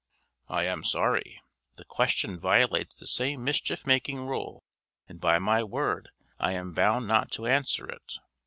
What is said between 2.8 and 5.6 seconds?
the same mischief making rule, and by